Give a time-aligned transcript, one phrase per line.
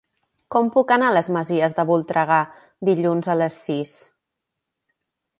[0.53, 2.39] Com puc anar a les Masies de Voltregà
[2.89, 3.93] dilluns a les sis?